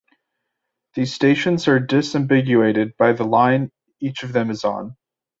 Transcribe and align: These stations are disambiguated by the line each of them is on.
These 0.95 1.13
stations 1.13 1.67
are 1.67 1.79
disambiguated 1.79 2.97
by 2.97 3.13
the 3.13 3.23
line 3.23 3.71
each 3.99 4.23
of 4.23 4.33
them 4.33 4.49
is 4.49 4.63
on. 4.63 4.97